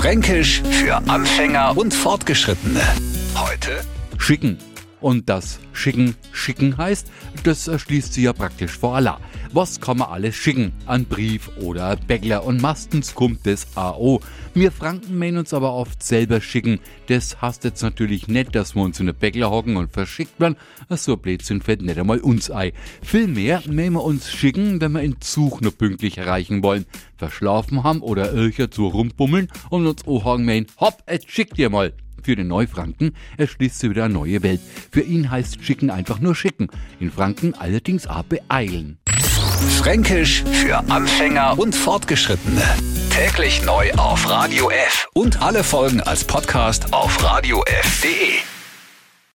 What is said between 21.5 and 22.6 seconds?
fällt nicht einmal uns